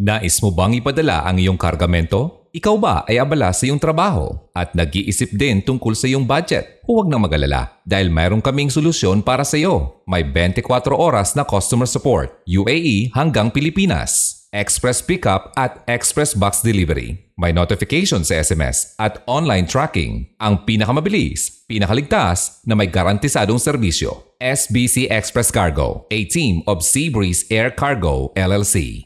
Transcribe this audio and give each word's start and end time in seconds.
Nais 0.00 0.40
mo 0.40 0.48
bang 0.48 0.80
ipadala 0.80 1.28
ang 1.28 1.36
iyong 1.36 1.60
kargamento? 1.60 2.48
Ikaw 2.56 2.76
ba 2.80 3.04
ay 3.04 3.20
abala 3.20 3.52
sa 3.52 3.68
iyong 3.68 3.76
trabaho 3.76 4.32
at 4.56 4.72
nag-iisip 4.72 5.28
din 5.36 5.60
tungkol 5.60 5.92
sa 5.92 6.08
iyong 6.08 6.24
budget? 6.24 6.80
Huwag 6.88 7.04
nang 7.04 7.20
mag-alala 7.20 7.84
dahil 7.84 8.08
mayroon 8.08 8.40
kaming 8.40 8.72
solusyon 8.72 9.20
para 9.20 9.44
sa 9.44 9.60
iyo. 9.60 10.00
May 10.08 10.24
24 10.24 10.64
oras 10.96 11.36
na 11.36 11.44
customer 11.44 11.84
support, 11.84 12.32
UAE 12.48 13.12
hanggang 13.12 13.52
Pilipinas. 13.52 14.40
Express 14.56 15.04
pickup 15.04 15.52
at 15.60 15.84
express 15.84 16.32
box 16.32 16.64
delivery. 16.64 17.20
May 17.36 17.52
notification 17.52 18.24
sa 18.24 18.40
SMS 18.40 18.96
at 18.96 19.20
online 19.28 19.68
tracking. 19.68 20.32
Ang 20.40 20.64
pinakamabilis, 20.64 21.68
pinakaligtas 21.68 22.64
na 22.64 22.72
may 22.72 22.88
garantisadong 22.88 23.60
serbisyo. 23.60 24.32
SBC 24.40 25.12
Express 25.12 25.52
Cargo, 25.52 26.08
a 26.08 26.24
team 26.24 26.64
of 26.64 26.80
Seabreeze 26.80 27.44
Air 27.52 27.68
Cargo 27.68 28.32
LLC. 28.32 29.04